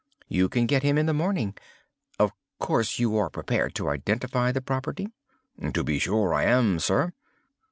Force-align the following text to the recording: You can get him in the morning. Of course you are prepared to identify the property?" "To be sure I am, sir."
You 0.27 0.49
can 0.49 0.65
get 0.65 0.81
him 0.81 0.97
in 0.97 1.05
the 1.05 1.13
morning. 1.13 1.53
Of 2.17 2.31
course 2.59 2.97
you 2.97 3.15
are 3.17 3.29
prepared 3.29 3.75
to 3.75 3.89
identify 3.89 4.51
the 4.51 4.59
property?" 4.59 5.09
"To 5.75 5.83
be 5.83 5.99
sure 5.99 6.33
I 6.33 6.45
am, 6.45 6.79
sir." 6.79 7.13